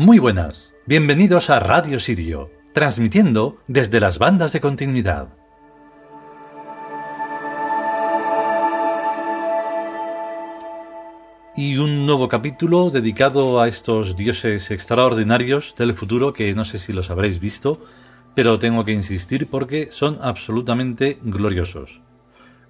Muy 0.00 0.18
buenas, 0.18 0.72
bienvenidos 0.86 1.50
a 1.50 1.60
Radio 1.60 1.98
Sirio, 2.00 2.50
transmitiendo 2.72 3.58
desde 3.68 4.00
las 4.00 4.18
bandas 4.18 4.50
de 4.50 4.58
continuidad. 4.58 5.28
Y 11.54 11.76
un 11.76 12.06
nuevo 12.06 12.28
capítulo 12.30 12.88
dedicado 12.88 13.60
a 13.60 13.68
estos 13.68 14.16
dioses 14.16 14.70
extraordinarios 14.70 15.74
del 15.76 15.92
futuro 15.92 16.32
que 16.32 16.54
no 16.54 16.64
sé 16.64 16.78
si 16.78 16.94
los 16.94 17.10
habréis 17.10 17.38
visto, 17.38 17.78
pero 18.34 18.58
tengo 18.58 18.86
que 18.86 18.92
insistir 18.92 19.48
porque 19.48 19.88
son 19.90 20.16
absolutamente 20.22 21.18
gloriosos. 21.20 22.00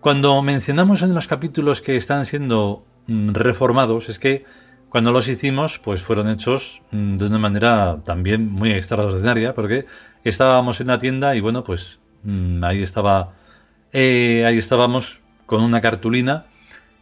Cuando 0.00 0.42
mencionamos 0.42 1.02
en 1.02 1.14
los 1.14 1.28
capítulos 1.28 1.80
que 1.80 1.94
están 1.94 2.26
siendo 2.26 2.84
mm, 3.06 3.34
reformados, 3.34 4.08
es 4.08 4.18
que 4.18 4.46
cuando 4.90 5.12
los 5.12 5.28
hicimos, 5.28 5.78
pues 5.78 6.02
fueron 6.02 6.28
hechos 6.28 6.82
mm, 6.90 7.16
de 7.16 7.26
una 7.26 7.38
manera 7.38 8.00
también 8.04 8.50
muy 8.50 8.72
extraordinaria, 8.72 9.54
porque 9.54 9.86
estábamos 10.24 10.80
en 10.80 10.88
la 10.88 10.98
tienda 10.98 11.34
y 11.36 11.40
bueno, 11.40 11.64
pues 11.64 12.00
mm, 12.24 12.62
ahí 12.64 12.82
estaba, 12.82 13.34
eh, 13.92 14.44
ahí 14.46 14.58
estábamos 14.58 15.20
con 15.46 15.62
una 15.62 15.80
cartulina 15.80 16.46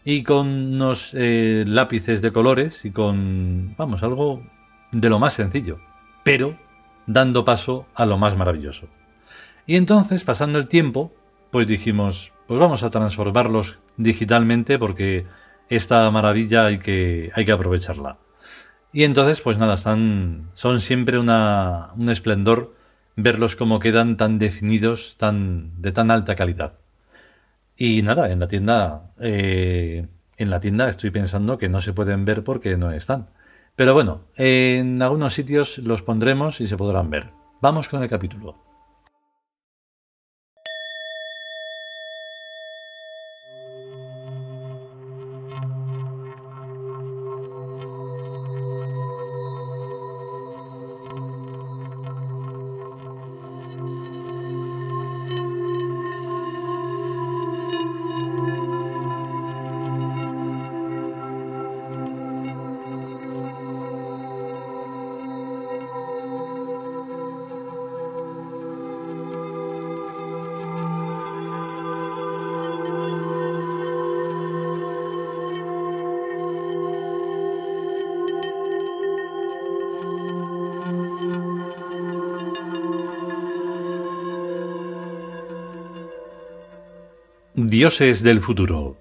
y 0.05 0.23
con 0.23 0.47
unos 0.47 1.11
eh, 1.15 1.65
lápices 1.67 2.23
de 2.23 2.31
colores 2.31 2.85
y 2.85 2.91
con, 2.91 3.75
vamos, 3.77 4.03
algo 4.03 4.43
de 4.93 5.09
lo 5.09 5.19
más 5.19 5.33
sencillo, 5.33 5.81
pero 6.25 6.59
dando 7.07 7.45
paso 7.45 7.87
a 7.95 8.05
lo 8.05 8.19
más 8.19 8.37
maravilloso. 8.37 8.87
Y 9.67 9.77
entonces, 9.77 10.25
pasando 10.25 10.59
el 10.59 10.69
tiempo, 10.69 11.13
pues 11.51 11.67
dijimos, 11.67 12.33
pues 12.47 12.61
vamos 12.61 12.83
a 12.83 12.91
transformarlos 12.91 13.79
digitalmente 13.97 14.79
porque 14.79 15.27
esta 15.69 16.11
maravilla 16.11 16.67
hay 16.67 16.79
que, 16.79 17.31
hay 17.35 17.45
que 17.45 17.53
aprovecharla. 17.53 18.19
Y 18.93 19.05
entonces, 19.05 19.41
pues 19.41 19.59
nada, 19.59 19.75
están, 19.75 20.51
son 20.55 20.81
siempre 20.81 21.19
una, 21.19 21.91
un 21.97 22.09
esplendor 22.09 22.75
verlos 23.17 23.57
como 23.57 23.81
quedan 23.81 24.17
tan 24.17 24.39
definidos, 24.39 25.17
tan, 25.19 25.81
de 25.83 25.93
tan 25.93 26.11
alta 26.11 26.37
calidad. 26.37 26.75
Y 27.77 28.03
nada, 28.03 28.31
en 28.31 28.41
la 28.41 28.49
tienda, 28.49 29.13
eh, 29.21 30.07
en 30.37 30.51
la 30.51 30.61
tienda 30.61 30.89
estoy 30.89 31.11
pensando 31.11 31.59
que 31.59 31.69
no 31.69 31.81
se 31.81 31.93
pueden 31.93 32.25
ver 32.25 32.45
porque 32.45 32.77
no 32.77 32.91
están. 32.93 33.27
Pero 33.77 33.95
bueno, 33.95 34.23
en 34.37 35.01
algunos 35.03 35.35
sitios 35.35 35.79
los 35.79 36.03
pondremos 36.03 36.61
y 36.61 36.67
se 36.67 36.77
podrán 36.77 37.11
ver. 37.11 37.31
Vamos 37.61 37.89
con 37.89 38.03
el 38.03 38.09
capítulo. 38.09 38.68
Dioses 87.67 88.23
del 88.23 88.41
futuro. 88.41 88.97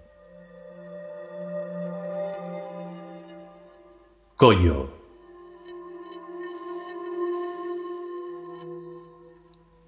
Coyo. 4.36 4.90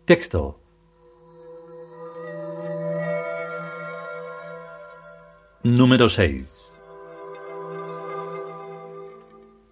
Texto. 0.06 0.60
Número 5.64 6.08
6. 6.08 6.72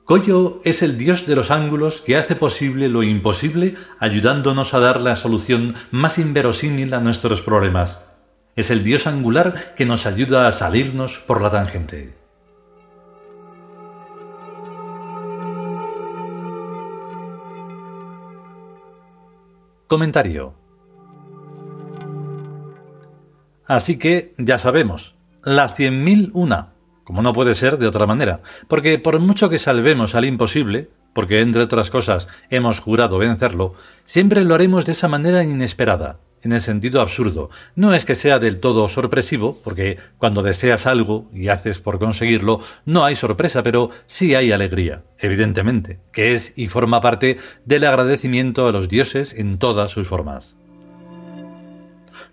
Coyo 0.06 0.60
es 0.64 0.82
el 0.82 0.98
dios 0.98 1.28
de 1.28 1.36
los 1.36 1.52
ángulos 1.52 2.02
que 2.02 2.18
hace 2.18 2.36
posible 2.36 2.90
lo 2.90 3.04
imposible 3.04 3.76
ayudándonos 4.00 4.74
a 4.74 4.80
dar 4.80 5.00
la 5.00 5.16
solución 5.16 5.76
más 5.92 6.18
inverosímil 6.18 6.96
a 6.96 7.00
nuestros 7.00 7.44
problemas 7.44 8.07
es 8.58 8.72
el 8.72 8.84
Dios 8.84 9.08
angular 9.08 9.76
que 9.76 9.86
nos 9.86 10.06
ayuda 10.06 10.48
a 10.48 10.52
salirnos 10.52 11.20
por 11.20 11.42
la 11.42 11.52
tangente. 11.52 12.14
Comentario. 19.88 20.54
Así 23.68 23.98
que 23.98 24.34
ya 24.38 24.58
sabemos, 24.58 25.16
la 25.44 25.70
cien 25.70 26.04
mil 26.04 26.32
una, 26.34 26.74
como 27.04 27.22
no 27.22 27.34
puede 27.34 27.54
ser 27.54 27.78
de 27.78 27.88
otra 27.88 28.08
manera, 28.08 28.42
porque 28.68 28.98
por 28.98 29.20
mucho 29.20 29.50
que 29.50 29.60
salvemos 29.60 30.16
al 30.16 30.26
imposible, 30.26 30.90
porque 31.14 31.42
entre 31.42 31.62
otras 31.62 31.90
cosas 31.90 32.28
hemos 32.50 32.80
jurado 32.80 33.18
vencerlo, 33.18 33.76
siempre 34.04 34.44
lo 34.44 34.56
haremos 34.56 34.86
de 34.86 34.94
esa 34.94 35.08
manera 35.08 35.44
inesperada, 35.44 36.20
en 36.44 36.52
el 36.54 36.62
sentido 36.62 37.02
absurdo. 37.02 37.50
No 37.76 37.94
es 37.94 38.06
que 38.06 38.16
sea 38.16 38.40
del 38.40 38.60
todo 38.60 38.88
sorpresivo, 38.88 39.58
porque 39.64 39.98
cuando 40.18 40.44
deseas 40.44 40.86
algo 40.86 41.30
y 41.34 41.50
haces 41.50 41.80
por 41.80 42.00
conseguirlo, 42.00 42.62
no 42.86 43.06
hay 43.06 43.16
sorpresa, 43.16 43.64
pero 43.64 43.90
sí 44.06 44.36
hay 44.36 44.52
alegría, 44.52 45.04
evidentemente, 45.20 46.00
que 46.12 46.34
es 46.34 46.54
y 46.56 46.68
forma 46.68 47.02
parte 47.02 47.38
del 47.66 47.86
agradecimiento 47.86 48.68
a 48.68 48.72
los 48.72 48.90
dioses 48.90 49.34
en 49.34 49.58
todas 49.58 49.92
sus 49.92 50.08
formas. 50.08 50.56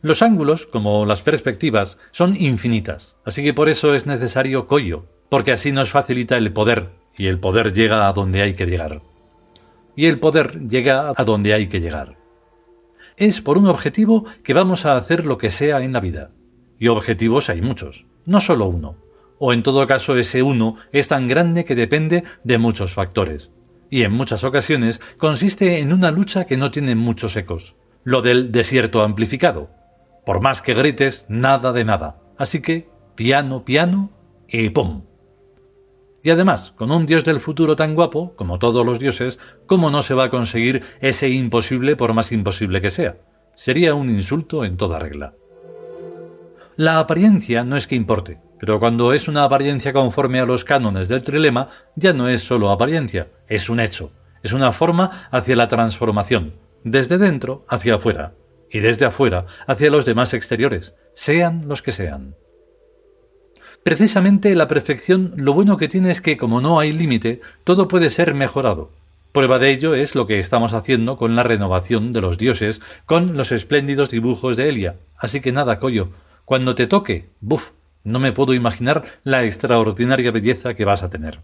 Los 0.03 0.21
ángulos, 0.21 0.67
como 0.67 1.07
las 1.07 1.23
perspectivas, 1.23 1.99
son 2.11 2.37
infinitas, 2.37 3.17
así 3.25 3.43
que 3.43 3.55
por 3.55 3.69
eso 3.69 3.95
es 3.95 4.07
necesario 4.07 4.67
collo, 4.67 5.07
porque 5.31 5.53
así 5.53 5.73
nos 5.73 5.91
facilita 5.91 6.37
el 6.37 6.53
poder, 6.53 6.91
y 7.17 7.29
el 7.29 7.39
poder 7.39 7.73
llega 7.73 8.07
a 8.07 8.13
donde 8.13 8.43
hay 8.43 8.55
que 8.55 8.67
llegar. 8.67 9.01
Y 9.97 10.07
el 10.07 10.19
poder 10.19 10.61
llega 10.69 11.13
a 11.17 11.25
donde 11.25 11.55
hay 11.55 11.69
que 11.69 11.81
llegar 11.81 12.24
es 13.17 13.41
por 13.41 13.59
un 13.59 13.67
objetivo 13.67 14.25
que 14.43 14.55
vamos 14.55 14.87
a 14.87 14.97
hacer 14.97 15.27
lo 15.27 15.39
que 15.39 15.51
sea 15.51 15.83
en 15.83 15.93
la 15.93 16.01
vida. 16.01 16.31
Y 16.79 16.89
objetivos 16.89 17.49
hay 17.49 17.63
muchos, 17.63 18.07
no 18.27 18.41
solo 18.41 18.67
uno. 18.67 18.97
O 19.39 19.53
en 19.53 19.63
todo 19.63 19.87
caso 19.87 20.17
ese 20.17 20.43
uno 20.43 20.77
es 20.93 21.09
tan 21.09 21.29
grande 21.29 21.65
que 21.65 21.75
depende 21.75 22.25
de 22.45 22.59
muchos 22.59 22.93
factores. 22.93 23.53
Y 23.91 24.03
en 24.03 24.13
muchas 24.13 24.45
ocasiones 24.45 25.01
consiste 25.19 25.79
en 25.81 25.93
una 25.93 26.11
lucha 26.11 26.47
que 26.47 26.57
no 26.57 26.71
tiene 26.71 26.95
muchos 26.95 27.37
ecos. 27.37 27.75
Lo 28.03 28.23
del 28.23 28.53
desierto 28.53 29.03
amplificado. 29.03 29.71
Por 30.27 30.41
más 30.41 30.63
que 30.63 30.75
grites, 30.75 31.27
nada 31.29 31.73
de 31.73 31.85
nada. 31.85 32.21
Así 32.37 32.61
que, 32.61 32.89
piano, 33.15 33.65
piano 33.65 34.11
y 34.49 34.71
¡pum! 34.71 35.03
Y 36.25 36.31
además, 36.31 36.73
con 36.75 36.91
un 36.91 37.05
dios 37.05 37.23
del 37.23 37.39
futuro 37.39 37.77
tan 37.77 37.95
guapo, 37.95 38.35
como 38.35 38.59
todos 38.59 38.85
los 38.85 38.99
dioses, 38.99 39.39
¿cómo 39.67 39.91
no 39.91 40.03
se 40.03 40.15
va 40.15 40.25
a 40.25 40.31
conseguir 40.31 40.83
ese 41.03 41.29
imposible 41.29 41.97
por 41.97 42.15
más 42.15 42.33
imposible 42.33 42.81
que 42.81 42.91
sea? 42.91 43.19
Sería 43.57 43.95
un 43.95 44.09
insulto 44.09 44.65
en 44.65 44.79
toda 44.79 44.99
regla. 44.99 45.35
La 46.77 46.99
apariencia 46.99 47.63
no 47.63 47.77
es 47.77 47.87
que 47.87 47.95
importe, 47.95 48.41
pero 48.59 48.81
cuando 48.81 49.13
es 49.13 49.29
una 49.29 49.45
apariencia 49.45 49.93
conforme 49.93 50.41
a 50.41 50.47
los 50.47 50.65
cánones 50.65 51.09
del 51.09 51.23
trilema, 51.23 51.69
ya 51.95 52.15
no 52.15 52.27
es 52.27 52.43
solo 52.43 52.71
apariencia, 52.71 53.29
es 53.47 53.69
un 53.69 53.79
hecho, 53.79 54.11
es 54.43 54.55
una 54.55 54.73
forma 54.73 55.29
hacia 55.31 55.57
la 55.57 55.69
transformación, 55.69 56.55
desde 56.85 57.19
dentro 57.19 57.67
hacia 57.69 57.97
afuera, 57.97 58.33
y 58.71 58.81
desde 58.81 59.05
afuera 59.05 59.45
hacia 59.67 59.91
los 59.91 60.07
demás 60.07 60.33
exteriores, 60.33 60.95
sean 61.15 61.69
los 61.69 61.83
que 61.83 61.93
sean. 61.93 62.35
Precisamente 63.85 64.55
la 64.55 64.67
perfección 64.67 65.35
lo 65.37 65.53
bueno 65.53 65.77
que 65.77 65.89
tiene 65.89 66.11
es 66.11 66.23
que 66.23 66.39
como 66.39 66.63
no 66.63 66.81
hay 66.81 66.91
límite, 66.91 67.43
todo 67.65 67.87
puede 67.87 68.09
ser 68.09 68.33
mejorado. 68.33 68.91
Prueba 69.31 69.59
de 69.59 69.71
ello 69.73 69.95
es 69.95 70.15
lo 70.15 70.27
que 70.27 70.39
estamos 70.39 70.73
haciendo 70.73 71.19
con 71.19 71.37
la 71.37 71.43
renovación 71.43 72.15
de 72.15 72.23
los 72.23 72.39
dioses, 72.39 72.81
con 73.05 73.37
los 73.37 73.53
espléndidos 73.53 74.09
dibujos 74.09 74.57
de 74.57 74.71
Elia. 74.71 74.97
Así 75.19 75.41
que 75.43 75.53
nada, 75.53 75.79
Coyo, 75.81 76.09
cuando 76.47 76.75
te 76.75 76.87
toque, 76.87 77.29
buf, 77.43 77.73
no 78.05 78.21
me 78.21 78.33
puedo 78.33 78.55
imaginar 78.55 79.05
la 79.23 79.45
extraordinaria 79.45 80.31
belleza 80.31 80.73
que 80.73 80.87
vas 80.87 81.03
a 81.03 81.11
tener. 81.11 81.41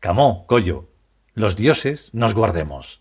Camó, 0.00 0.44
Coyo, 0.46 0.90
los 1.32 1.56
dioses 1.56 2.10
nos 2.12 2.34
guardemos. 2.34 3.00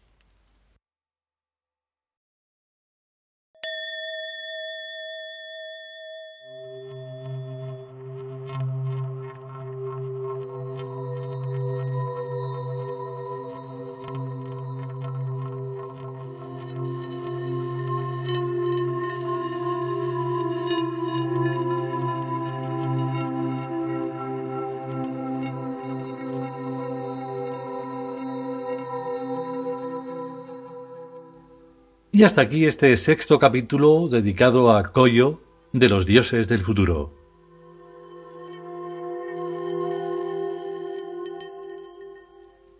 Y 32.16 32.22
hasta 32.22 32.42
aquí 32.42 32.66
este 32.66 32.96
sexto 32.96 33.40
capítulo 33.40 34.08
dedicado 34.08 34.72
a 34.72 34.84
Koyo 34.92 35.42
de 35.72 35.90
los 35.90 36.06
dioses 36.06 36.48
del 36.48 36.60
futuro. 36.60 37.12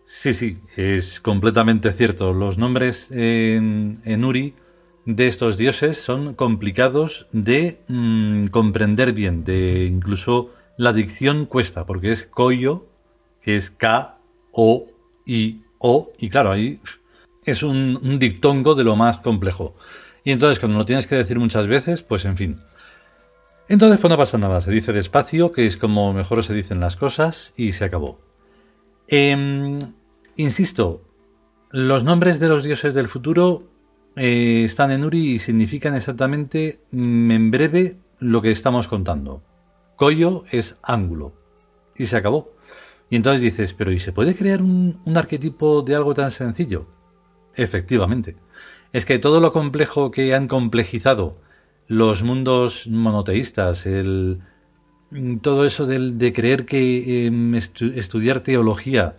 Sí, 0.04 0.32
sí, 0.32 0.58
es 0.76 1.18
completamente 1.18 1.92
cierto. 1.92 2.32
Los 2.32 2.58
nombres 2.58 3.10
en, 3.10 4.24
Uri 4.24 4.54
de 5.04 5.26
estos 5.26 5.56
dioses 5.56 5.98
son 5.98 6.34
complicados 6.34 7.26
de 7.32 7.80
mm, 7.88 8.46
comprender 8.46 9.12
bien, 9.14 9.42
de 9.42 9.86
incluso 9.86 10.52
la 10.76 10.92
dicción 10.92 11.46
cuesta, 11.46 11.86
porque 11.86 12.12
es 12.12 12.22
Koyo, 12.22 12.86
que 13.42 13.56
es 13.56 13.72
K, 13.72 14.16
O, 14.52 14.86
I, 15.26 15.64
O, 15.78 16.12
y 16.20 16.28
claro, 16.28 16.52
ahí 16.52 16.78
es 17.44 17.62
un, 17.62 18.18
dictongo 18.18 18.74
de 18.74 18.84
lo 18.84 18.96
más 18.96 19.18
complejo. 19.18 19.74
Y 20.24 20.32
entonces 20.32 20.58
cuando 20.58 20.78
lo 20.78 20.84
tienes 20.84 21.06
que 21.06 21.16
decir 21.16 21.38
muchas 21.38 21.66
veces, 21.66 22.02
pues 22.02 22.24
en 22.24 22.36
fin. 22.36 22.60
Entonces 23.68 23.98
pues 24.00 24.10
no 24.10 24.16
pasa 24.16 24.38
nada, 24.38 24.60
se 24.60 24.70
dice 24.70 24.92
despacio, 24.92 25.52
que 25.52 25.66
es 25.66 25.76
como 25.76 26.12
mejor 26.12 26.42
se 26.42 26.54
dicen 26.54 26.80
las 26.80 26.96
cosas, 26.96 27.52
y 27.56 27.72
se 27.72 27.84
acabó. 27.84 28.20
Em, 29.08 29.78
insisto, 30.36 31.02
los 31.70 32.04
nombres 32.04 32.40
de 32.40 32.48
los 32.48 32.62
dioses 32.62 32.94
del 32.94 33.08
futuro 33.08 33.64
eh, 34.16 34.62
están 34.64 34.90
en 34.90 35.04
Uri 35.04 35.34
y 35.34 35.38
significan 35.38 35.94
exactamente 35.94 36.80
mm, 36.90 37.30
en 37.30 37.50
breve 37.50 37.98
lo 38.18 38.40
que 38.40 38.52
estamos 38.52 38.88
contando. 38.88 39.42
Koyo 39.96 40.44
es 40.50 40.76
ángulo. 40.82 41.34
Y 41.96 42.06
se 42.06 42.16
acabó. 42.16 42.52
Y 43.08 43.16
entonces 43.16 43.42
dices, 43.42 43.74
pero 43.74 43.92
¿y 43.92 43.98
se 43.98 44.12
puede 44.12 44.34
crear 44.34 44.62
un 44.62 44.98
arquetipo 45.14 45.82
de 45.82 45.94
algo 45.94 46.14
tan 46.14 46.30
sencillo? 46.30 46.88
Efectivamente. 47.56 48.36
Es 48.92 49.06
que 49.06 49.18
todo 49.18 49.40
lo 49.40 49.52
complejo 49.52 50.10
que 50.10 50.34
han 50.34 50.48
complejizado 50.48 51.38
los 51.86 52.22
mundos 52.22 52.86
monoteístas, 52.86 53.86
el, 53.86 54.40
todo 55.42 55.66
eso 55.66 55.86
de, 55.86 56.32
creer 56.32 56.64
que 56.66 57.26
em, 57.26 57.54
estudiar 57.54 58.40
teología 58.40 59.16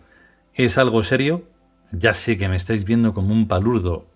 es 0.53 0.77
algo 0.77 1.03
serio, 1.03 1.43
ya 1.91 2.13
sé 2.13 2.37
que 2.37 2.49
me 2.49 2.55
estáis 2.55 2.85
viendo 2.85 3.13
como 3.13 3.33
un 3.33 3.47
palurdo 3.47 4.07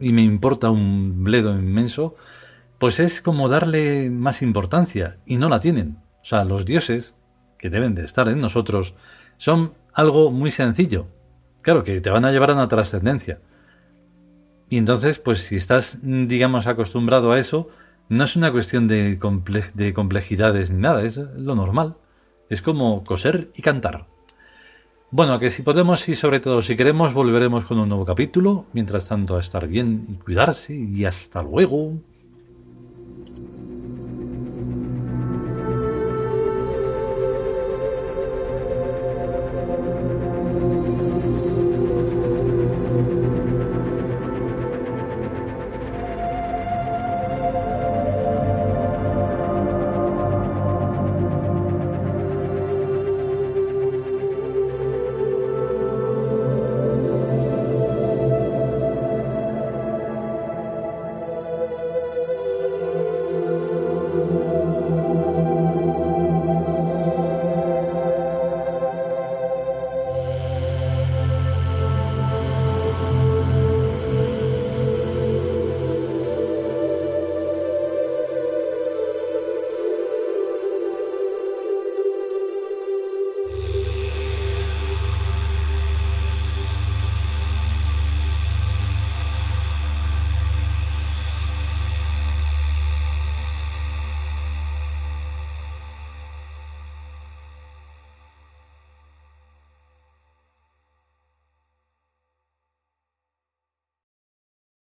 y 0.00 0.12
me 0.12 0.22
importa 0.22 0.70
un 0.70 1.22
bledo 1.22 1.56
inmenso, 1.56 2.16
pues 2.78 2.98
es 2.98 3.20
como 3.20 3.48
darle 3.48 4.10
más 4.10 4.42
importancia 4.42 5.18
y 5.24 5.36
no 5.36 5.48
la 5.48 5.60
tienen. 5.60 5.98
O 6.22 6.24
sea, 6.24 6.44
los 6.44 6.64
dioses, 6.64 7.14
que 7.58 7.70
deben 7.70 7.94
de 7.94 8.04
estar 8.04 8.28
en 8.28 8.40
nosotros, 8.40 8.94
son 9.36 9.74
algo 9.92 10.30
muy 10.30 10.50
sencillo. 10.50 11.06
Claro, 11.62 11.84
que 11.84 12.00
te 12.00 12.10
van 12.10 12.24
a 12.24 12.32
llevar 12.32 12.50
a 12.50 12.54
una 12.54 12.68
trascendencia. 12.68 13.40
Y 14.72 14.78
entonces, 14.78 15.18
pues 15.18 15.40
si 15.42 15.56
estás, 15.56 15.98
digamos, 16.00 16.66
acostumbrado 16.66 17.32
a 17.32 17.38
eso, 17.38 17.68
no 18.08 18.24
es 18.24 18.36
una 18.36 18.50
cuestión 18.50 18.88
de, 18.88 19.18
de 19.74 19.92
complejidades 19.92 20.70
ni 20.70 20.80
nada, 20.80 21.02
es 21.02 21.18
lo 21.18 21.54
normal. 21.54 21.96
Es 22.48 22.62
como 22.62 23.04
coser 23.04 23.50
y 23.54 23.60
cantar. 23.60 24.06
Bueno, 25.10 25.38
que 25.38 25.50
si 25.50 25.60
podemos 25.60 26.08
y 26.08 26.16
sobre 26.16 26.40
todo 26.40 26.62
si 26.62 26.74
queremos 26.74 27.12
volveremos 27.12 27.66
con 27.66 27.80
un 27.80 27.90
nuevo 27.90 28.06
capítulo. 28.06 28.64
Mientras 28.72 29.06
tanto, 29.08 29.36
a 29.36 29.40
estar 29.40 29.68
bien 29.68 30.06
y 30.08 30.14
cuidarse 30.14 30.74
y 30.74 31.04
hasta 31.04 31.42
luego. 31.42 32.00